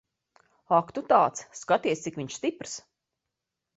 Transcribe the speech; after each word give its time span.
Ak 0.77 0.87
tu 0.95 1.03
tāds. 1.11 1.45
Skaties, 1.61 2.03
cik 2.07 2.19
viņš 2.23 2.39
stiprs. 2.39 2.75